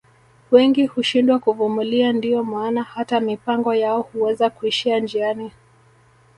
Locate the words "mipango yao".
3.19-4.01